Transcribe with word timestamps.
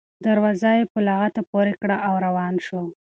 دروازه 0.25 0.69
یې 0.77 0.83
په 0.93 0.99
لغته 1.07 1.41
پورې 1.51 1.73
کړه 1.81 1.97
او 2.07 2.13
روان 2.25 2.55
شو. 2.65 2.81